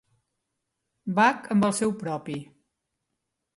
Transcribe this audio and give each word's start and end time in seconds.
Bach 1.19 1.51
amb 1.57 1.69
el 1.69 1.77
seu 1.83 1.95
propi. 2.01 2.41